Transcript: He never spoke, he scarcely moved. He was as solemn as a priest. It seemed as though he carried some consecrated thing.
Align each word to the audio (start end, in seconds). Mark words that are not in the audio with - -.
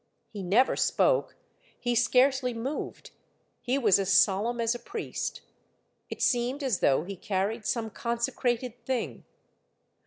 He 0.31 0.41
never 0.41 0.75
spoke, 0.75 1.35
he 1.79 1.93
scarcely 1.93 2.55
moved. 2.55 3.11
He 3.61 3.77
was 3.77 3.99
as 3.99 4.11
solemn 4.11 4.59
as 4.59 4.73
a 4.73 4.79
priest. 4.79 5.41
It 6.09 6.23
seemed 6.23 6.63
as 6.63 6.79
though 6.79 7.03
he 7.03 7.15
carried 7.15 7.67
some 7.67 7.91
consecrated 7.91 8.83
thing. 8.83 9.25